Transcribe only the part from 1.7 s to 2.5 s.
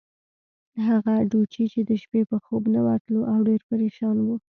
چې د شپې به